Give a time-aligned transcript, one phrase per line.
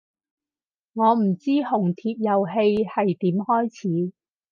[0.93, 4.13] 我唔知紅帖遊戲係點開始